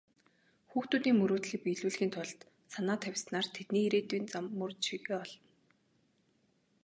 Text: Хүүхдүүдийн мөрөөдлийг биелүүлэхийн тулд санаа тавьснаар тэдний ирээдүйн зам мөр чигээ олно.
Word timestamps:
Хүүхдүүдийн 0.71 1.17
мөрөөдлийг 1.19 1.61
биелүүлэхийн 1.65 2.13
тулд 2.15 2.39
санаа 2.73 2.97
тавьснаар 3.03 3.47
тэдний 3.55 3.83
ирээдүйн 3.85 4.25
зам 4.31 4.45
мөр 4.59 4.71
чигээ 4.83 5.17
олно. 5.23 5.43